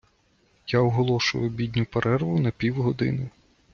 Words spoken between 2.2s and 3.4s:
на півгодини!